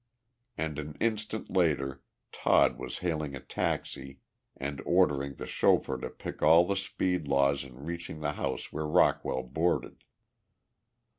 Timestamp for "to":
5.99-6.09